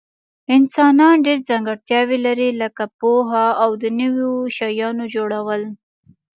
[0.57, 5.63] انسانان ډیر ځانګړتیاوي لري لکه پوهه او د نوي شیانو جوړول